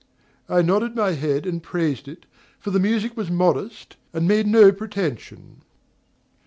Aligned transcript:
I 0.49 0.63
nodded 0.63 0.95
my 0.95 1.11
head 1.11 1.45
and 1.45 1.61
praised 1.61 2.07
it, 2.07 2.25
for 2.57 2.71
the 2.71 2.79
music 2.79 3.15
was 3.15 3.29
modest 3.29 3.97
and 4.13 4.27
made 4.27 4.47
no 4.47 4.71
pretension. 4.71 5.61